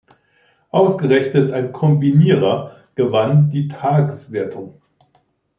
Ausgerechnet 0.71 1.51
ein 1.51 1.71
Kombinierer 1.73 2.75
gewann 2.95 3.51
die 3.51 3.67
Tageswertung. 3.67 4.81